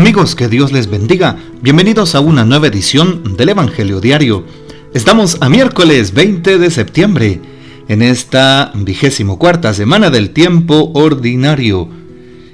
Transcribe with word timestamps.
Amigos, 0.00 0.34
que 0.34 0.48
Dios 0.48 0.72
les 0.72 0.86
bendiga. 0.86 1.36
Bienvenidos 1.60 2.14
a 2.14 2.20
una 2.20 2.46
nueva 2.46 2.68
edición 2.68 3.36
del 3.36 3.50
Evangelio 3.50 4.00
Diario. 4.00 4.46
Estamos 4.94 5.36
a 5.42 5.50
miércoles 5.50 6.14
20 6.14 6.56
de 6.56 6.70
septiembre, 6.70 7.38
en 7.86 8.00
esta 8.00 8.72
vigésimo 8.74 9.38
cuarta 9.38 9.74
semana 9.74 10.08
del 10.08 10.30
tiempo 10.30 10.90
ordinario. 10.94 11.86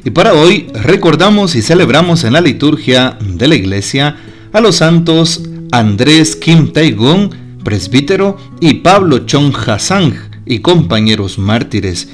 Y 0.04 0.10
para 0.10 0.34
hoy 0.34 0.66
recordamos 0.74 1.54
y 1.54 1.62
celebramos 1.62 2.24
en 2.24 2.32
la 2.32 2.40
liturgia 2.40 3.16
de 3.20 3.46
la 3.46 3.54
iglesia 3.54 4.16
a 4.52 4.60
los 4.60 4.74
santos 4.78 5.44
Andrés 5.70 6.34
Kim 6.34 6.72
Tae-gong, 6.72 7.30
presbítero, 7.62 8.38
y 8.60 8.74
Pablo 8.74 9.20
Chong 9.20 9.54
Hasang 9.68 10.14
y 10.46 10.58
compañeros 10.58 11.38
mártires. 11.38 12.08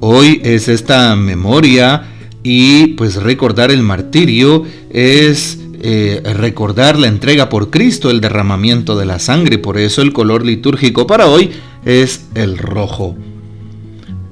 Hoy 0.00 0.40
es 0.42 0.66
esta 0.66 1.14
memoria 1.14 2.15
y 2.48 2.94
pues 2.94 3.16
recordar 3.16 3.72
el 3.72 3.82
martirio 3.82 4.62
es 4.90 5.58
eh, 5.80 6.22
recordar 6.36 6.96
la 6.96 7.08
entrega 7.08 7.48
por 7.48 7.70
Cristo, 7.70 8.08
el 8.08 8.20
derramamiento 8.20 8.96
de 8.96 9.04
la 9.04 9.18
sangre. 9.18 9.58
Por 9.58 9.78
eso 9.78 10.00
el 10.00 10.12
color 10.12 10.46
litúrgico 10.46 11.08
para 11.08 11.26
hoy 11.26 11.50
es 11.84 12.26
el 12.36 12.56
rojo. 12.56 13.16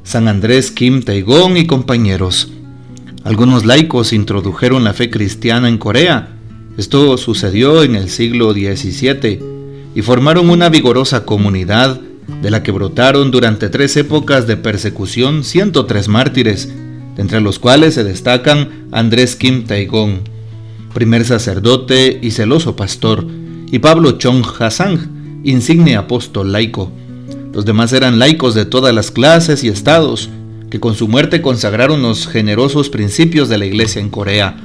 San 0.04 0.28
Andrés 0.28 0.70
Kim 0.70 1.02
Taigong 1.02 1.56
y 1.56 1.66
compañeros. 1.66 2.52
Algunos 3.24 3.66
laicos 3.66 4.12
introdujeron 4.12 4.84
la 4.84 4.92
fe 4.92 5.10
cristiana 5.10 5.68
en 5.68 5.78
Corea. 5.78 6.36
Esto 6.78 7.18
sucedió 7.18 7.82
en 7.82 7.96
el 7.96 8.10
siglo 8.10 8.52
XVII 8.52 9.40
y 9.92 10.02
formaron 10.02 10.50
una 10.50 10.68
vigorosa 10.68 11.24
comunidad 11.24 12.00
de 12.40 12.50
la 12.52 12.62
que 12.62 12.70
brotaron 12.70 13.32
durante 13.32 13.70
tres 13.70 13.96
épocas 13.96 14.46
de 14.46 14.56
persecución 14.56 15.42
103 15.42 16.06
mártires 16.06 16.72
entre 17.16 17.40
los 17.40 17.58
cuales 17.58 17.94
se 17.94 18.04
destacan 18.04 18.88
Andrés 18.92 19.36
Kim 19.36 19.64
Taigong, 19.64 20.20
primer 20.92 21.24
sacerdote 21.24 22.18
y 22.22 22.30
celoso 22.30 22.76
pastor, 22.76 23.26
y 23.70 23.78
Pablo 23.78 24.12
Chong 24.12 24.44
Hasang, 24.58 25.40
insigne 25.44 25.96
apóstol 25.96 26.52
laico. 26.52 26.90
Los 27.52 27.64
demás 27.64 27.92
eran 27.92 28.18
laicos 28.18 28.54
de 28.54 28.64
todas 28.64 28.94
las 28.94 29.10
clases 29.10 29.62
y 29.64 29.68
estados, 29.68 30.30
que 30.70 30.80
con 30.80 30.94
su 30.94 31.06
muerte 31.06 31.40
consagraron 31.40 32.02
los 32.02 32.26
generosos 32.26 32.90
principios 32.90 33.48
de 33.48 33.58
la 33.58 33.66
iglesia 33.66 34.00
en 34.00 34.10
Corea. 34.10 34.56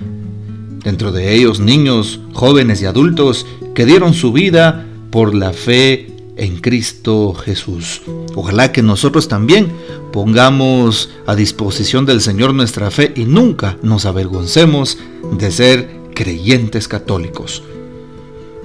Dentro 0.84 1.12
de 1.12 1.36
ellos 1.36 1.60
niños, 1.60 2.20
jóvenes 2.34 2.82
y 2.82 2.86
adultos 2.86 3.46
que 3.76 3.86
dieron 3.86 4.14
su 4.14 4.32
vida 4.32 4.86
por 5.12 5.36
la 5.36 5.54
fe 5.54 6.09
en 6.40 6.58
Cristo 6.60 7.34
Jesús. 7.34 8.02
Ojalá 8.36 8.72
que 8.72 8.82
nosotros 8.82 9.28
también 9.28 9.72
pongamos 10.12 11.10
a 11.28 11.36
disposición 11.36 12.06
del 12.06 12.22
Señor 12.22 12.54
nuestra 12.54 12.90
fe 12.90 13.14
y 13.16 13.26
nunca 13.26 13.78
nos 13.84 14.06
avergoncemos 14.06 14.98
de 15.38 15.52
ser 15.52 16.00
creyentes 16.16 16.88
católicos. 16.88 17.62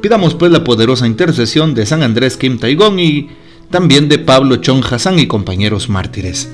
Pidamos 0.00 0.34
pues 0.34 0.52
la 0.52 0.64
poderosa 0.64 1.06
intercesión 1.06 1.74
de 1.74 1.86
San 1.86 2.02
Andrés 2.02 2.36
Kim 2.36 2.58
Taigong 2.58 2.98
y 2.98 3.30
también 3.70 4.08
de 4.08 4.18
Pablo 4.18 4.56
Chong 4.56 4.84
Hassan 4.88 5.18
y 5.18 5.26
compañeros 5.26 5.88
mártires. 5.88 6.48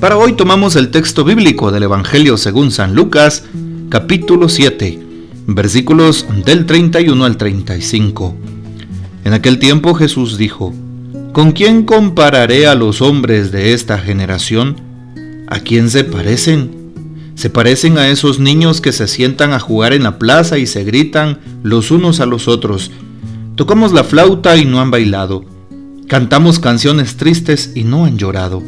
Para 0.00 0.16
hoy 0.16 0.32
tomamos 0.32 0.74
el 0.76 0.90
texto 0.90 1.24
bíblico 1.24 1.70
del 1.70 1.84
Evangelio 1.84 2.36
según 2.36 2.70
San 2.70 2.94
Lucas, 2.94 3.44
capítulo 3.88 4.48
7, 4.48 4.98
versículos 5.46 6.26
del 6.44 6.66
31 6.66 7.24
al 7.24 7.36
35. 7.36 8.53
En 9.24 9.32
aquel 9.32 9.58
tiempo 9.58 9.94
Jesús 9.94 10.36
dijo, 10.36 10.74
¿Con 11.32 11.52
quién 11.52 11.84
compararé 11.84 12.66
a 12.66 12.74
los 12.74 13.00
hombres 13.00 13.50
de 13.50 13.72
esta 13.72 13.98
generación? 13.98 14.76
¿A 15.48 15.60
quién 15.60 15.88
se 15.88 16.04
parecen? 16.04 16.92
Se 17.34 17.48
parecen 17.48 17.96
a 17.96 18.08
esos 18.08 18.38
niños 18.38 18.82
que 18.82 18.92
se 18.92 19.08
sientan 19.08 19.54
a 19.54 19.58
jugar 19.58 19.94
en 19.94 20.02
la 20.02 20.18
plaza 20.18 20.58
y 20.58 20.66
se 20.66 20.84
gritan 20.84 21.40
los 21.62 21.90
unos 21.90 22.20
a 22.20 22.26
los 22.26 22.48
otros. 22.48 22.90
Tocamos 23.56 23.92
la 23.92 24.04
flauta 24.04 24.58
y 24.58 24.66
no 24.66 24.80
han 24.80 24.90
bailado. 24.90 25.44
Cantamos 26.06 26.58
canciones 26.58 27.16
tristes 27.16 27.72
y 27.74 27.84
no 27.84 28.04
han 28.04 28.18
llorado. 28.18 28.62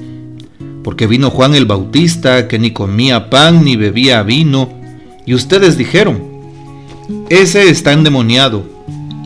Porque 0.83 1.07
vino 1.07 1.29
Juan 1.29 1.55
el 1.55 1.67
Bautista 1.67 2.49
que 2.49 2.59
ni 2.59 2.71
comía 2.71 3.29
pan 3.29 3.63
ni 3.63 3.77
bebía 3.77 4.23
vino. 4.23 4.71
Y 5.27 5.35
ustedes 5.35 5.77
dijeron, 5.77 6.23
ese 7.29 7.69
está 7.69 7.93
endemoniado 7.93 8.76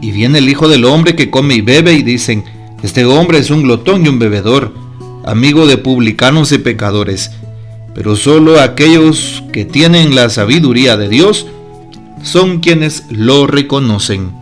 y 0.00 0.12
viene 0.12 0.38
el 0.38 0.48
Hijo 0.48 0.68
del 0.68 0.84
Hombre 0.84 1.14
que 1.14 1.30
come 1.30 1.54
y 1.54 1.60
bebe 1.60 1.94
y 1.94 2.02
dicen, 2.02 2.44
este 2.82 3.04
hombre 3.04 3.38
es 3.38 3.50
un 3.50 3.62
glotón 3.62 4.04
y 4.04 4.08
un 4.08 4.18
bebedor, 4.18 4.72
amigo 5.24 5.66
de 5.66 5.76
publicanos 5.76 6.50
y 6.52 6.58
pecadores. 6.58 7.30
Pero 7.94 8.16
solo 8.16 8.60
aquellos 8.60 9.42
que 9.52 9.64
tienen 9.64 10.14
la 10.14 10.30
sabiduría 10.30 10.96
de 10.96 11.08
Dios 11.08 11.46
son 12.22 12.60
quienes 12.60 13.04
lo 13.10 13.46
reconocen. 13.46 14.32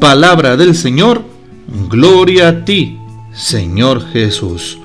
Palabra 0.00 0.56
del 0.56 0.74
Señor, 0.74 1.24
gloria 1.88 2.48
a 2.48 2.64
ti, 2.64 2.98
Señor 3.32 4.06
Jesús. 4.12 4.78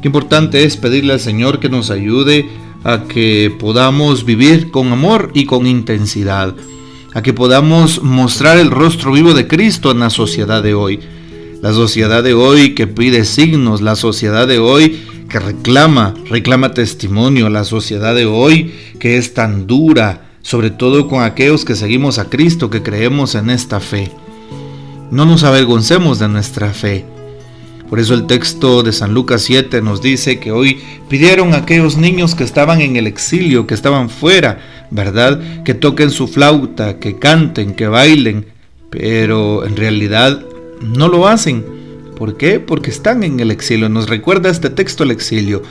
Qué 0.00 0.08
importante 0.08 0.64
es 0.64 0.76
pedirle 0.76 1.12
al 1.12 1.20
Señor 1.20 1.60
que 1.60 1.68
nos 1.68 1.90
ayude 1.90 2.48
a 2.84 3.04
que 3.04 3.54
podamos 3.58 4.24
vivir 4.24 4.70
con 4.70 4.92
amor 4.92 5.30
y 5.34 5.44
con 5.44 5.66
intensidad 5.66 6.54
a 7.14 7.22
que 7.22 7.32
podamos 7.32 8.02
mostrar 8.02 8.58
el 8.58 8.70
rostro 8.70 9.12
vivo 9.12 9.34
de 9.34 9.46
Cristo 9.46 9.90
en 9.90 10.00
la 10.00 10.10
sociedad 10.10 10.62
de 10.62 10.74
hoy. 10.74 11.00
La 11.60 11.72
sociedad 11.72 12.22
de 12.22 12.34
hoy 12.34 12.74
que 12.74 12.86
pide 12.86 13.24
signos, 13.24 13.82
la 13.82 13.96
sociedad 13.96 14.48
de 14.48 14.58
hoy 14.58 15.00
que 15.28 15.38
reclama, 15.38 16.14
reclama 16.28 16.74
testimonio, 16.74 17.48
la 17.48 17.64
sociedad 17.64 18.14
de 18.14 18.26
hoy 18.26 18.74
que 18.98 19.18
es 19.18 19.34
tan 19.34 19.66
dura, 19.66 20.30
sobre 20.42 20.70
todo 20.70 21.08
con 21.08 21.22
aquellos 21.22 21.64
que 21.64 21.76
seguimos 21.76 22.18
a 22.18 22.28
Cristo, 22.28 22.70
que 22.70 22.82
creemos 22.82 23.34
en 23.34 23.50
esta 23.50 23.80
fe. 23.80 24.10
No 25.10 25.24
nos 25.24 25.44
avergoncemos 25.44 26.18
de 26.18 26.28
nuestra 26.28 26.72
fe. 26.72 27.04
Por 27.88 28.00
eso 28.00 28.14
el 28.14 28.26
texto 28.26 28.82
de 28.82 28.92
San 28.92 29.12
Lucas 29.12 29.42
7 29.42 29.82
nos 29.82 30.00
dice 30.00 30.40
que 30.40 30.50
hoy 30.50 30.80
pidieron 31.10 31.52
a 31.52 31.58
aquellos 31.58 31.98
niños 31.98 32.34
que 32.34 32.42
estaban 32.42 32.80
en 32.80 32.96
el 32.96 33.06
exilio, 33.06 33.66
que 33.66 33.74
estaban 33.74 34.08
fuera, 34.08 34.58
¿verdad? 34.92 35.64
Que 35.64 35.74
toquen 35.74 36.10
su 36.10 36.28
flauta, 36.28 36.98
que 36.98 37.18
canten, 37.18 37.74
que 37.74 37.88
bailen, 37.88 38.46
pero 38.90 39.64
en 39.64 39.74
realidad 39.74 40.44
no 40.82 41.08
lo 41.08 41.26
hacen. 41.26 41.64
¿Por 42.16 42.36
qué? 42.36 42.60
Porque 42.60 42.90
están 42.90 43.24
en 43.24 43.40
el 43.40 43.50
exilio. 43.50 43.88
Nos 43.88 44.08
recuerda 44.08 44.50
este 44.50 44.70
texto 44.70 45.02
el 45.02 45.10
exilio. 45.10 45.62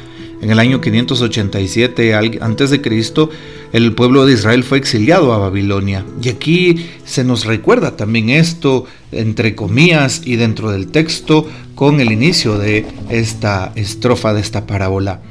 En 0.41 0.49
el 0.49 0.57
año 0.57 0.81
587 0.81 2.15
antes 2.41 2.71
de 2.71 2.81
Cristo, 2.81 3.29
el 3.73 3.93
pueblo 3.93 4.25
de 4.25 4.33
Israel 4.33 4.63
fue 4.63 4.79
exiliado 4.79 5.33
a 5.33 5.37
Babilonia. 5.37 6.03
Y 6.19 6.29
aquí 6.29 6.87
se 7.05 7.23
nos 7.23 7.45
recuerda 7.45 7.95
también 7.95 8.31
esto, 8.31 8.85
entre 9.11 9.53
comillas, 9.53 10.23
y 10.25 10.37
dentro 10.37 10.71
del 10.71 10.87
texto, 10.87 11.47
con 11.75 12.01
el 12.01 12.11
inicio 12.11 12.57
de 12.57 12.87
esta 13.09 13.71
estrofa 13.75 14.33
de 14.33 14.41
esta 14.41 14.65
parábola. 14.65 15.21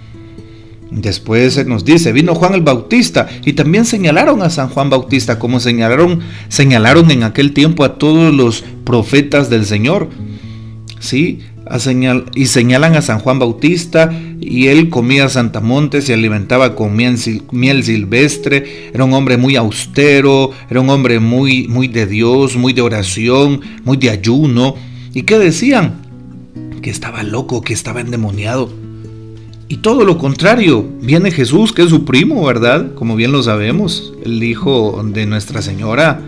Después 0.91 1.55
se 1.55 1.65
nos 1.65 1.85
dice, 1.85 2.13
vino 2.13 2.35
Juan 2.35 2.55
el 2.55 2.63
Bautista 2.63 3.29
y 3.45 3.53
también 3.53 3.85
señalaron 3.85 4.43
a 4.43 4.51
San 4.51 4.69
Juan 4.69 4.91
Bautista 4.91 5.39
como 5.39 5.61
señalaron, 5.61 6.21
señalaron 6.49 7.11
en 7.13 7.23
aquel 7.23 7.53
tiempo 7.53 7.85
a 7.85 7.97
todos 7.97 8.35
los 8.35 8.65
profetas 8.85 9.51
del 9.51 9.67
Señor. 9.67 10.09
¿Sí? 10.99 11.41
señal, 11.79 12.25
y 12.35 12.47
señalan 12.47 12.97
a 12.97 13.03
San 13.03 13.21
Juan 13.21 13.39
Bautista 13.39 14.11
y 14.41 14.67
él 14.67 14.89
comía 14.89 15.29
Santamonte, 15.29 16.03
se 16.03 16.15
alimentaba 16.15 16.75
con 16.75 16.97
miel, 16.97 17.17
miel, 17.53 17.85
silvestre, 17.85 18.91
era 18.93 19.05
un 19.05 19.15
hombre 19.15 19.37
muy 19.37 19.55
austero, 19.55 20.51
era 20.69 20.81
un 20.81 20.91
hombre 20.91 21.21
muy, 21.21 21.69
muy 21.69 21.87
de 21.87 22.07
Dios, 22.07 22.57
muy 22.57 22.73
de 22.73 22.83
oración, 22.83 23.61
muy 23.85 23.97
de 23.97 24.11
ayuno. 24.11 24.75
¿Y 25.15 25.23
qué 25.23 25.39
decían? 25.39 26.01
Que 26.83 26.91
estaba 26.91 27.23
loco, 27.23 27.63
que 27.63 27.73
estaba 27.73 28.01
endemoniado. 28.01 28.80
Y 29.71 29.77
todo 29.77 30.05
lo 30.05 30.19
contrario, 30.19 30.85
viene 31.01 31.31
Jesús, 31.31 31.73
que 31.73 31.83
es 31.83 31.91
su 31.91 32.05
primo, 32.05 32.45
¿verdad? 32.45 32.93
Como 32.97 33.15
bien 33.15 33.31
lo 33.31 33.41
sabemos, 33.41 34.13
el 34.25 34.43
hijo 34.43 35.01
de 35.05 35.27
Nuestra 35.27 35.63
Señora, 35.63 36.21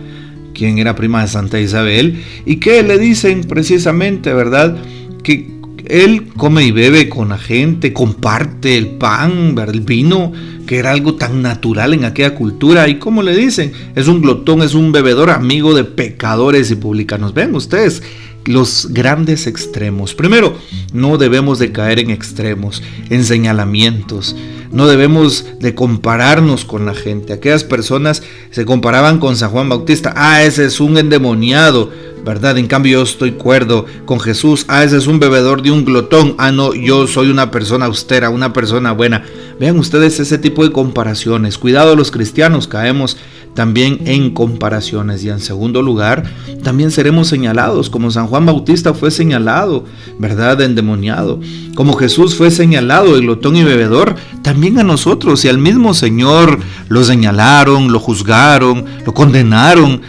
quien 0.54 0.78
era 0.78 0.94
prima 0.94 1.22
de 1.22 1.26
Santa 1.26 1.58
Isabel, 1.58 2.22
y 2.46 2.58
que 2.58 2.84
le 2.84 2.98
dicen 2.98 3.42
precisamente, 3.42 4.32
¿verdad? 4.32 4.76
Que 5.24 5.50
él 5.86 6.28
come 6.36 6.64
y 6.64 6.70
bebe 6.70 7.08
con 7.08 7.30
la 7.30 7.38
gente, 7.38 7.92
comparte 7.92 8.78
el 8.78 8.90
pan, 8.90 9.56
el 9.58 9.80
vino, 9.80 10.30
que 10.64 10.78
era 10.78 10.92
algo 10.92 11.16
tan 11.16 11.42
natural 11.42 11.94
en 11.94 12.04
aquella 12.04 12.36
cultura. 12.36 12.88
Y 12.88 13.00
como 13.00 13.24
le 13.24 13.34
dicen, 13.34 13.72
es 13.96 14.06
un 14.06 14.22
glotón, 14.22 14.62
es 14.62 14.74
un 14.74 14.92
bebedor 14.92 15.30
amigo 15.30 15.74
de 15.74 15.82
pecadores 15.82 16.70
y 16.70 16.76
publicanos. 16.76 17.34
Ven 17.34 17.56
ustedes, 17.56 18.04
los 18.44 18.88
grandes 18.90 19.46
extremos. 19.46 20.14
Primero, 20.14 20.54
no 20.92 21.18
debemos 21.18 21.58
de 21.58 21.72
caer 21.72 21.98
en 21.98 22.10
extremos, 22.10 22.82
en 23.10 23.24
señalamientos. 23.24 24.36
No 24.70 24.86
debemos 24.86 25.44
de 25.60 25.74
compararnos 25.74 26.64
con 26.64 26.86
la 26.86 26.94
gente. 26.94 27.34
Aquellas 27.34 27.62
personas 27.62 28.22
se 28.50 28.64
comparaban 28.64 29.18
con 29.18 29.36
San 29.36 29.50
Juan 29.50 29.68
Bautista. 29.68 30.14
Ah, 30.16 30.42
ese 30.42 30.64
es 30.64 30.80
un 30.80 30.96
endemoniado, 30.96 31.90
¿verdad? 32.24 32.56
En 32.56 32.68
cambio 32.68 32.98
yo 32.98 33.02
estoy 33.02 33.32
cuerdo 33.32 33.84
con 34.06 34.18
Jesús. 34.18 34.64
Ah, 34.68 34.82
ese 34.82 34.96
es 34.96 35.06
un 35.06 35.20
bebedor 35.20 35.60
de 35.60 35.70
un 35.70 35.84
glotón. 35.84 36.36
Ah, 36.38 36.52
no, 36.52 36.74
yo 36.74 37.06
soy 37.06 37.30
una 37.30 37.50
persona 37.50 37.84
austera, 37.84 38.30
una 38.30 38.54
persona 38.54 38.92
buena. 38.92 39.24
Vean 39.62 39.78
ustedes 39.78 40.18
ese 40.18 40.38
tipo 40.38 40.64
de 40.64 40.72
comparaciones. 40.72 41.56
Cuidado 41.56 41.94
los 41.94 42.10
cristianos, 42.10 42.66
caemos 42.66 43.16
también 43.54 44.00
en 44.06 44.34
comparaciones. 44.34 45.22
Y 45.22 45.28
en 45.28 45.38
segundo 45.38 45.82
lugar, 45.82 46.24
también 46.64 46.90
seremos 46.90 47.28
señalados, 47.28 47.88
como 47.88 48.10
San 48.10 48.26
Juan 48.26 48.44
Bautista 48.44 48.92
fue 48.92 49.12
señalado, 49.12 49.84
¿verdad? 50.18 50.60
Endemoniado. 50.62 51.38
Como 51.76 51.92
Jesús 51.92 52.34
fue 52.34 52.50
señalado, 52.50 53.14
el 53.14 53.20
glotón 53.22 53.54
y 53.54 53.62
bebedor, 53.62 54.16
también 54.42 54.80
a 54.80 54.82
nosotros. 54.82 55.44
Y 55.44 55.48
al 55.48 55.58
mismo 55.58 55.94
Señor 55.94 56.58
lo 56.88 57.04
señalaron, 57.04 57.92
lo 57.92 58.00
juzgaron, 58.00 58.84
lo 59.06 59.14
condenaron. 59.14 60.00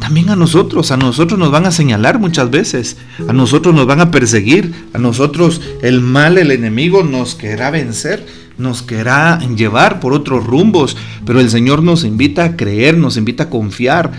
También 0.00 0.30
a 0.30 0.36
nosotros, 0.36 0.90
a 0.90 0.96
nosotros 0.96 1.38
nos 1.38 1.50
van 1.50 1.66
a 1.66 1.70
señalar 1.70 2.18
muchas 2.18 2.50
veces, 2.50 2.96
a 3.28 3.32
nosotros 3.32 3.74
nos 3.74 3.86
van 3.86 4.00
a 4.00 4.10
perseguir, 4.10 4.74
a 4.92 4.98
nosotros 4.98 5.60
el 5.82 6.00
mal, 6.00 6.38
el 6.38 6.50
enemigo 6.50 7.04
nos 7.04 7.34
querrá 7.34 7.70
vencer 7.70 8.26
nos 8.60 8.82
querrá 8.82 9.40
llevar 9.56 10.00
por 10.00 10.12
otros 10.12 10.46
rumbos, 10.46 10.96
pero 11.24 11.40
el 11.40 11.50
Señor 11.50 11.82
nos 11.82 12.04
invita 12.04 12.44
a 12.44 12.56
creer, 12.56 12.96
nos 12.96 13.16
invita 13.16 13.44
a 13.44 13.50
confiar. 13.50 14.12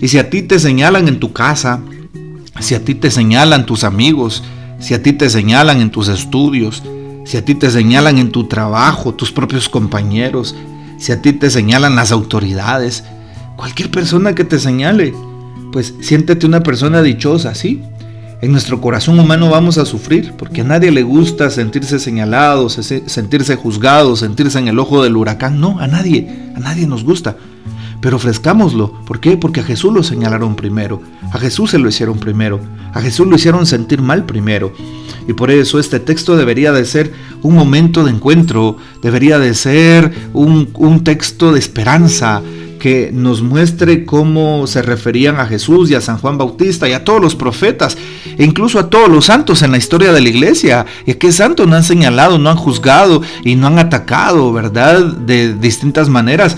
Y 0.00 0.08
si 0.08 0.18
a 0.18 0.30
ti 0.30 0.42
te 0.42 0.58
señalan 0.58 1.08
en 1.08 1.18
tu 1.18 1.32
casa, 1.32 1.80
si 2.60 2.74
a 2.74 2.84
ti 2.84 2.94
te 2.94 3.10
señalan 3.10 3.66
tus 3.66 3.84
amigos, 3.84 4.42
si 4.78 4.94
a 4.94 5.02
ti 5.02 5.12
te 5.12 5.28
señalan 5.28 5.80
en 5.80 5.90
tus 5.90 6.08
estudios, 6.08 6.82
si 7.24 7.36
a 7.36 7.44
ti 7.44 7.54
te 7.54 7.70
señalan 7.70 8.18
en 8.18 8.30
tu 8.30 8.44
trabajo, 8.44 9.14
tus 9.14 9.32
propios 9.32 9.68
compañeros, 9.68 10.54
si 10.98 11.12
a 11.12 11.20
ti 11.20 11.32
te 11.32 11.50
señalan 11.50 11.96
las 11.96 12.12
autoridades, 12.12 13.04
cualquier 13.56 13.90
persona 13.90 14.34
que 14.34 14.44
te 14.44 14.58
señale, 14.58 15.14
pues 15.72 15.94
siéntete 16.00 16.46
una 16.46 16.62
persona 16.62 17.02
dichosa, 17.02 17.54
¿sí? 17.54 17.82
En 18.42 18.52
nuestro 18.52 18.80
corazón 18.82 19.18
humano 19.18 19.48
vamos 19.48 19.78
a 19.78 19.86
sufrir, 19.86 20.34
porque 20.36 20.60
a 20.60 20.64
nadie 20.64 20.90
le 20.90 21.02
gusta 21.02 21.50
sentirse 21.50 21.98
señalado, 21.98 22.68
sentirse 22.68 23.56
juzgado, 23.56 24.14
sentirse 24.14 24.58
en 24.58 24.68
el 24.68 24.78
ojo 24.78 25.02
del 25.02 25.16
huracán. 25.16 25.58
No, 25.58 25.80
a 25.80 25.86
nadie, 25.86 26.28
a 26.54 26.60
nadie 26.60 26.86
nos 26.86 27.02
gusta. 27.02 27.36
Pero 28.02 28.16
ofrezcámoslo. 28.16 28.92
¿Por 29.06 29.20
qué? 29.20 29.38
Porque 29.38 29.60
a 29.60 29.64
Jesús 29.64 29.92
lo 29.92 30.02
señalaron 30.02 30.54
primero. 30.54 31.00
A 31.32 31.38
Jesús 31.38 31.70
se 31.70 31.78
lo 31.78 31.88
hicieron 31.88 32.18
primero. 32.18 32.60
A 32.92 33.00
Jesús 33.00 33.26
lo 33.26 33.36
hicieron 33.36 33.64
sentir 33.64 34.02
mal 34.02 34.26
primero. 34.26 34.74
Y 35.26 35.32
por 35.32 35.50
eso 35.50 35.80
este 35.80 35.98
texto 35.98 36.36
debería 36.36 36.72
de 36.72 36.84
ser 36.84 37.12
un 37.42 37.54
momento 37.54 38.04
de 38.04 38.10
encuentro, 38.10 38.76
debería 39.02 39.38
de 39.38 39.54
ser 39.54 40.12
un, 40.34 40.68
un 40.74 41.04
texto 41.04 41.52
de 41.52 41.58
esperanza, 41.58 42.42
que 42.78 43.10
nos 43.12 43.42
muestre 43.42 44.04
cómo 44.04 44.66
se 44.66 44.82
referían 44.82 45.40
a 45.40 45.46
Jesús 45.46 45.90
y 45.90 45.94
a 45.94 46.00
San 46.00 46.18
Juan 46.18 46.38
Bautista 46.38 46.88
y 46.88 46.92
a 46.92 47.04
todos 47.04 47.20
los 47.20 47.34
profetas, 47.34 47.96
e 48.38 48.44
incluso 48.44 48.78
a 48.78 48.90
todos 48.90 49.08
los 49.08 49.26
santos 49.26 49.62
en 49.62 49.72
la 49.72 49.78
historia 49.78 50.12
de 50.12 50.20
la 50.20 50.28
iglesia. 50.28 50.86
Y 51.06 51.12
a 51.12 51.18
qué 51.18 51.32
santos 51.32 51.66
no 51.66 51.76
han 51.76 51.84
señalado, 51.84 52.38
no 52.38 52.50
han 52.50 52.56
juzgado 52.56 53.22
y 53.44 53.54
no 53.54 53.66
han 53.66 53.78
atacado, 53.78 54.52
¿verdad? 54.52 55.02
De 55.04 55.54
distintas 55.54 56.08
maneras. 56.08 56.56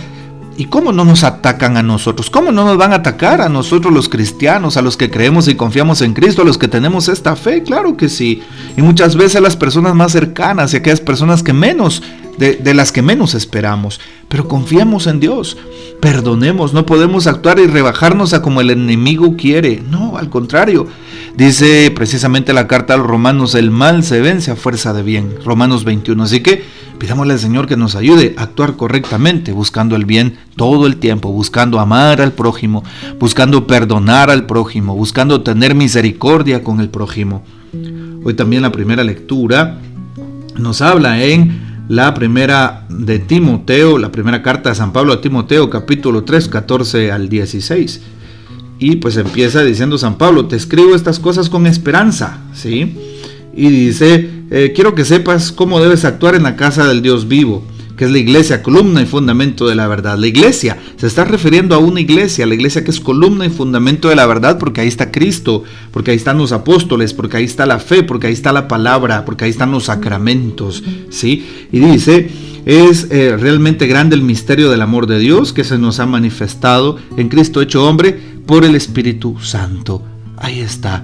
¿Y 0.59 0.65
cómo 0.65 0.91
no 0.91 1.05
nos 1.05 1.23
atacan 1.23 1.77
a 1.77 1.85
nosotros? 1.85 2.31
¿Cómo 2.31 2.51
no 2.51 2.65
nos 2.65 2.77
van 2.77 2.93
a 2.93 2.97
atacar 2.97 3.41
a 3.41 3.49
nosotros 3.49 3.95
los 3.95 4.09
cristianos, 4.09 4.77
a 4.77 4.83
los 4.83 4.97
que 4.97 5.09
creemos 5.09 5.47
y 5.47 5.55
confiamos 5.55 6.03
en 6.03 6.15
Cristo, 6.15 6.43
a 6.43 6.45
los 6.45 6.59
que 6.59 6.67
tenemos 6.67 7.09
esta 7.09 7.37
fe? 7.37 7.63
Claro 7.63 7.97
que 7.97 8.09
sí. 8.09 8.43
Y 8.77 8.83
muchas 8.83 9.15
veces 9.15 9.41
las 9.41 9.55
personas 9.55 9.95
más 9.95 10.11
cercanas 10.11 10.75
y 10.75 10.79
aquellas 10.79 11.01
personas 11.01 11.45
que 11.45 11.53
menos, 11.53 12.03
de, 12.39 12.57
de 12.57 12.75
las 12.75 12.91
que 12.91 13.03
menos 13.03 13.35
esperamos. 13.35 14.01
Pero 14.29 14.49
confiamos 14.49 15.07
en 15.07 15.21
Dios. 15.21 15.57
Perdonemos, 16.01 16.75
no 16.75 16.87
podemos 16.87 17.29
actuar 17.29 17.61
y 17.61 17.69
rebajarnos 17.69 18.35
a 18.35 18.43
como 18.43 18.61
el 18.61 18.71
enemigo 18.71 19.37
quiere. 19.37 19.85
No, 19.89 20.19
al 20.19 20.29
contrario. 20.29 20.89
Dice 21.37 21.93
precisamente 21.95 22.53
la 22.53 22.67
carta 22.67 22.95
a 22.95 22.97
los 22.97 23.07
romanos, 23.07 23.55
el 23.55 23.71
mal 23.71 24.03
se 24.03 24.21
vence 24.21 24.51
a 24.51 24.57
fuerza 24.57 24.93
de 24.93 25.05
bien. 25.05 25.37
Romanos 25.45 25.85
21. 25.85 26.21
Así 26.25 26.41
que 26.43 26.65
Pidámosle 26.99 27.35
al 27.35 27.39
Señor 27.39 27.67
que 27.67 27.77
nos 27.77 27.95
ayude 27.95 28.35
a 28.37 28.43
actuar 28.43 28.77
correctamente, 28.77 29.53
buscando 29.53 29.95
el 29.95 30.05
bien 30.05 30.37
todo 30.57 30.87
el 30.87 30.97
tiempo, 30.97 31.31
buscando 31.31 31.79
amar 31.79 32.21
al 32.21 32.33
prójimo, 32.33 32.83
buscando 33.21 33.67
perdonar 33.67 34.31
al 34.31 34.47
prójimo, 34.47 34.97
buscando 34.97 35.43
tener 35.43 35.75
misericordia 35.75 36.65
con 36.65 36.81
el 36.81 36.89
prójimo. 36.89 37.45
Hoy 38.25 38.35
también 38.35 38.63
la 38.63 38.73
primera 38.73 39.05
lectura 39.05 39.79
nos 40.59 40.83
habla 40.83 41.23
en 41.23 41.85
la 41.89 42.13
primera 42.15 42.85
de 42.91 43.19
Timoteo, 43.19 43.97
la 43.97 44.13
primera 44.13 44.43
carta 44.43 44.71
de 44.71 44.75
San 44.75 44.93
Pablo 44.93 45.13
a 45.13 45.21
Timoteo, 45.21 45.71
capítulo 45.71 46.25
3, 46.25 46.49
14 46.49 47.13
al 47.13 47.29
16. 47.29 48.01
Y 48.81 48.97
pues 48.97 49.17
empieza 49.17 49.63
diciendo 49.63 49.99
San 49.99 50.19
Pablo, 50.19 50.47
te 50.47 50.57
escribo 50.57 50.95
estas 50.95 51.19
cosas 51.19 51.49
con 51.49 51.67
esperanza, 51.67 52.39
¿sí? 52.53 52.95
Y 53.55 53.69
dice, 53.69 54.38
eh, 54.51 54.73
quiero 54.75 54.95
que 54.95 55.05
sepas 55.05 55.53
cómo 55.53 55.81
debes 55.81 56.05
actuar 56.05 56.35
en 56.35 56.43
la 56.43 56.57
casa 56.57 56.87
del 56.87 57.03
Dios 57.03 57.29
vivo, 57.29 57.65
que 57.99 58.05
es 58.05 58.11
la 58.11 58.19
iglesia, 58.19 58.63
columna 58.63 59.03
y 59.03 59.07
fundamento 59.07 59.67
de 59.67 59.75
la 59.75 59.89
verdad. 59.89 60.17
La 60.17 60.29
iglesia 60.29 60.79
se 60.97 61.07
está 61.07 61.25
refiriendo 61.25 61.75
a 61.75 61.79
una 61.79 62.01
iglesia, 62.01 62.47
la 62.47 62.55
iglesia 62.55 62.85
que 62.85 62.91
es 62.91 63.01
columna 63.01 63.45
y 63.45 63.51
fundamento 63.51 64.09
de 64.09 64.17
la 64.17 64.25
verdad, 64.25 64.59
porque 64.59 64.81
ahí 64.81 64.89
está 64.89 65.11
Cristo, 65.11 65.65
porque 65.91 66.13
ahí 66.13 66.17
están 66.17 66.39
los 66.39 66.53
apóstoles, 66.53 67.13
porque 67.13 67.37
ahí 67.37 67.45
está 67.45 67.67
la 67.67 67.81
fe, 67.81 68.05
porque 68.05 68.29
ahí 68.29 68.33
está 68.33 68.53
la 68.53 68.69
palabra, 68.69 69.25
porque 69.25 69.45
ahí 69.45 69.51
están 69.51 69.73
los 69.73 69.85
sacramentos, 69.85 70.83
¿sí? 71.11 71.47
Y 71.73 71.81
dice, 71.81 72.31
es 72.65 73.09
eh, 73.11 73.37
realmente 73.37 73.87
grande 73.87 74.15
el 74.15 74.23
misterio 74.23 74.71
del 74.71 74.83
amor 74.83 75.07
de 75.07 75.19
Dios 75.19 75.53
que 75.53 75.65
se 75.65 75.77
nos 75.77 75.99
ha 76.01 76.07
manifestado 76.07 76.99
en 77.17 77.29
Cristo 77.29 77.61
hecho 77.61 77.85
hombre 77.87 78.19
por 78.47 78.65
el 78.65 78.77
Espíritu 78.77 79.39
Santo. 79.41 80.03
Ahí 80.41 80.61
está. 80.61 81.03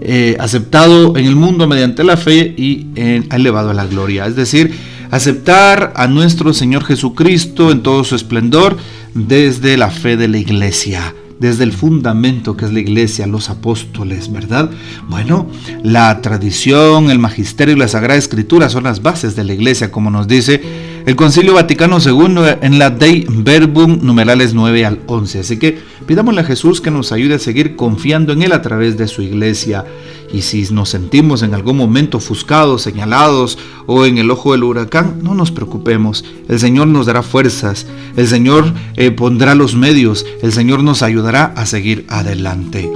Eh, 0.00 0.36
aceptado 0.40 1.16
en 1.16 1.26
el 1.26 1.36
mundo 1.36 1.66
mediante 1.66 2.04
la 2.04 2.16
fe 2.16 2.54
y 2.56 2.88
elevado 3.30 3.70
a 3.70 3.74
la 3.74 3.86
gloria. 3.86 4.26
Es 4.26 4.36
decir, 4.36 4.74
aceptar 5.10 5.92
a 5.96 6.06
nuestro 6.08 6.52
Señor 6.52 6.84
Jesucristo 6.84 7.70
en 7.70 7.82
todo 7.82 8.02
su 8.04 8.16
esplendor 8.16 8.76
desde 9.14 9.76
la 9.76 9.90
fe 9.90 10.16
de 10.16 10.28
la 10.28 10.38
iglesia 10.38 11.14
desde 11.42 11.64
el 11.64 11.72
fundamento 11.72 12.56
que 12.56 12.64
es 12.66 12.72
la 12.72 12.78
iglesia, 12.78 13.26
los 13.26 13.50
apóstoles, 13.50 14.30
¿verdad? 14.30 14.70
Bueno, 15.08 15.48
la 15.82 16.20
tradición, 16.22 17.10
el 17.10 17.18
magisterio 17.18 17.74
y 17.74 17.78
la 17.78 17.88
Sagrada 17.88 18.16
Escritura 18.16 18.68
son 18.68 18.84
las 18.84 19.02
bases 19.02 19.34
de 19.34 19.42
la 19.42 19.52
iglesia, 19.52 19.90
como 19.90 20.08
nos 20.08 20.28
dice 20.28 20.62
el 21.04 21.16
Concilio 21.16 21.54
Vaticano 21.54 21.98
II 21.98 22.58
en 22.60 22.78
la 22.78 22.90
Dei 22.90 23.26
Verbum 23.28 23.98
numerales 24.02 24.54
9 24.54 24.86
al 24.86 25.00
11. 25.06 25.40
Así 25.40 25.58
que 25.58 25.78
pidámosle 26.06 26.42
a 26.42 26.44
Jesús 26.44 26.80
que 26.80 26.90
nos 26.90 27.12
ayude 27.12 27.34
a 27.34 27.38
seguir 27.38 27.76
confiando 27.76 28.32
en 28.32 28.42
Él 28.42 28.52
a 28.52 28.62
través 28.62 28.96
de 28.96 29.08
su 29.08 29.22
iglesia. 29.22 29.84
Y 30.32 30.42
si 30.42 30.62
nos 30.72 30.88
sentimos 30.88 31.42
en 31.42 31.54
algún 31.54 31.76
momento 31.76 32.18
ofuscados, 32.18 32.82
señalados 32.82 33.58
o 33.86 34.06
en 34.06 34.18
el 34.18 34.30
ojo 34.30 34.52
del 34.52 34.64
huracán, 34.64 35.18
no 35.22 35.34
nos 35.34 35.50
preocupemos. 35.50 36.24
El 36.48 36.58
Señor 36.58 36.86
nos 36.86 37.06
dará 37.06 37.22
fuerzas, 37.22 37.86
el 38.16 38.28
Señor 38.28 38.72
eh, 38.96 39.10
pondrá 39.10 39.54
los 39.54 39.74
medios, 39.74 40.24
el 40.40 40.52
Señor 40.52 40.82
nos 40.82 41.02
ayudará 41.02 41.52
a 41.56 41.66
seguir 41.66 42.06
adelante. 42.08 42.90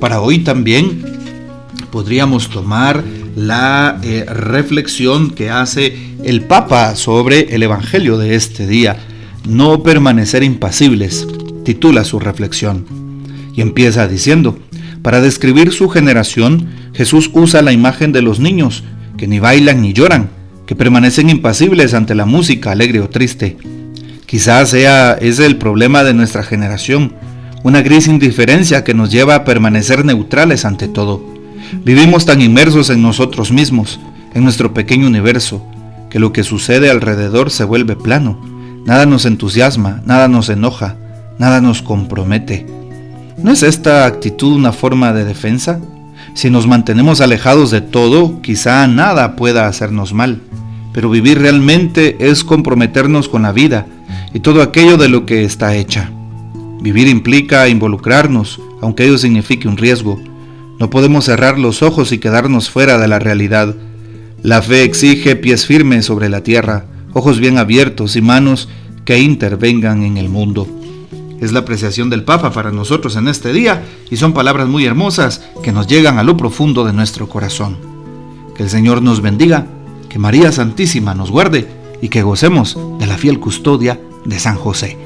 Para 0.00 0.20
hoy 0.20 0.40
también 0.40 1.02
podríamos 1.90 2.50
tomar 2.50 3.02
la 3.36 4.00
eh, 4.02 4.24
reflexión 4.26 5.30
que 5.30 5.50
hace 5.50 5.94
el 6.24 6.40
Papa 6.40 6.96
sobre 6.96 7.54
el 7.54 7.62
Evangelio 7.62 8.16
de 8.16 8.34
este 8.34 8.66
día. 8.66 8.96
No 9.46 9.82
permanecer 9.82 10.42
impasibles, 10.42 11.28
titula 11.62 12.04
su 12.04 12.18
reflexión. 12.18 12.86
Y 13.54 13.60
empieza 13.60 14.08
diciendo, 14.08 14.58
para 15.02 15.20
describir 15.20 15.72
su 15.72 15.88
generación, 15.90 16.68
Jesús 16.94 17.30
usa 17.34 17.60
la 17.60 17.72
imagen 17.72 18.10
de 18.10 18.22
los 18.22 18.40
niños, 18.40 18.82
que 19.18 19.28
ni 19.28 19.38
bailan 19.38 19.82
ni 19.82 19.92
lloran, 19.92 20.30
que 20.66 20.74
permanecen 20.74 21.28
impasibles 21.28 21.92
ante 21.92 22.14
la 22.14 22.24
música 22.24 22.72
alegre 22.72 23.00
o 23.00 23.10
triste. 23.10 23.58
Quizás 24.24 24.70
sea 24.70 25.12
ese 25.12 25.44
el 25.44 25.56
problema 25.56 26.04
de 26.04 26.14
nuestra 26.14 26.42
generación, 26.42 27.12
una 27.62 27.82
gris 27.82 28.08
indiferencia 28.08 28.82
que 28.82 28.94
nos 28.94 29.12
lleva 29.12 29.34
a 29.34 29.44
permanecer 29.44 30.04
neutrales 30.06 30.64
ante 30.64 30.88
todo. 30.88 31.35
Vivimos 31.84 32.26
tan 32.26 32.40
inmersos 32.40 32.90
en 32.90 33.02
nosotros 33.02 33.50
mismos, 33.52 34.00
en 34.34 34.44
nuestro 34.44 34.74
pequeño 34.74 35.06
universo, 35.06 35.62
que 36.10 36.18
lo 36.18 36.32
que 36.32 36.44
sucede 36.44 36.90
alrededor 36.90 37.50
se 37.50 37.64
vuelve 37.64 37.96
plano. 37.96 38.38
Nada 38.84 39.06
nos 39.06 39.24
entusiasma, 39.24 40.02
nada 40.04 40.28
nos 40.28 40.48
enoja, 40.48 40.96
nada 41.38 41.60
nos 41.60 41.82
compromete. 41.82 42.66
¿No 43.38 43.52
es 43.52 43.62
esta 43.62 44.06
actitud 44.06 44.54
una 44.54 44.72
forma 44.72 45.12
de 45.12 45.24
defensa? 45.24 45.80
Si 46.34 46.50
nos 46.50 46.66
mantenemos 46.66 47.20
alejados 47.20 47.70
de 47.70 47.80
todo, 47.80 48.40
quizá 48.42 48.86
nada 48.86 49.36
pueda 49.36 49.66
hacernos 49.66 50.12
mal. 50.12 50.40
Pero 50.92 51.10
vivir 51.10 51.38
realmente 51.38 52.16
es 52.20 52.44
comprometernos 52.44 53.28
con 53.28 53.42
la 53.42 53.52
vida 53.52 53.86
y 54.32 54.40
todo 54.40 54.62
aquello 54.62 54.96
de 54.96 55.08
lo 55.08 55.26
que 55.26 55.44
está 55.44 55.74
hecha. 55.74 56.10
Vivir 56.80 57.08
implica 57.08 57.68
involucrarnos, 57.68 58.60
aunque 58.80 59.04
ello 59.04 59.18
signifique 59.18 59.68
un 59.68 59.76
riesgo. 59.76 60.20
No 60.78 60.90
podemos 60.90 61.24
cerrar 61.24 61.58
los 61.58 61.82
ojos 61.82 62.12
y 62.12 62.18
quedarnos 62.18 62.68
fuera 62.68 62.98
de 62.98 63.08
la 63.08 63.18
realidad. 63.18 63.74
La 64.42 64.60
fe 64.60 64.82
exige 64.82 65.34
pies 65.34 65.64
firmes 65.64 66.04
sobre 66.04 66.28
la 66.28 66.42
tierra, 66.42 66.84
ojos 67.14 67.40
bien 67.40 67.56
abiertos 67.56 68.14
y 68.16 68.20
manos 68.20 68.68
que 69.06 69.18
intervengan 69.18 70.02
en 70.02 70.18
el 70.18 70.28
mundo. 70.28 70.68
Es 71.40 71.52
la 71.52 71.60
apreciación 71.60 72.10
del 72.10 72.24
Papa 72.24 72.50
para 72.50 72.72
nosotros 72.72 73.16
en 73.16 73.28
este 73.28 73.52
día 73.52 73.84
y 74.10 74.16
son 74.16 74.34
palabras 74.34 74.68
muy 74.68 74.84
hermosas 74.84 75.42
que 75.62 75.72
nos 75.72 75.86
llegan 75.86 76.18
a 76.18 76.22
lo 76.22 76.36
profundo 76.36 76.84
de 76.84 76.92
nuestro 76.92 77.28
corazón. 77.28 77.78
Que 78.54 78.62
el 78.62 78.70
Señor 78.70 79.02
nos 79.02 79.22
bendiga, 79.22 79.66
que 80.08 80.18
María 80.18 80.52
Santísima 80.52 81.14
nos 81.14 81.30
guarde 81.30 81.68
y 82.02 82.08
que 82.08 82.22
gocemos 82.22 82.78
de 82.98 83.06
la 83.06 83.16
fiel 83.16 83.40
custodia 83.40 84.00
de 84.24 84.38
San 84.38 84.56
José. 84.56 84.98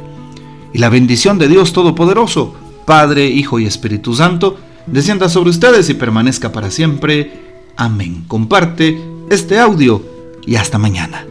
Y 0.72 0.78
la 0.78 0.88
bendición 0.88 1.38
de 1.38 1.48
Dios 1.48 1.72
Todopoderoso, 1.72 2.54
Padre, 2.86 3.26
Hijo 3.26 3.58
y 3.58 3.66
Espíritu 3.66 4.14
Santo, 4.14 4.56
descienda 4.86 5.28
sobre 5.28 5.50
ustedes 5.50 5.88
y 5.90 5.94
permanezca 5.94 6.52
para 6.52 6.70
siempre. 6.70 7.32
Amén. 7.76 8.24
Comparte 8.26 9.00
este 9.30 9.58
audio 9.58 10.02
y 10.46 10.56
hasta 10.56 10.78
mañana. 10.78 11.29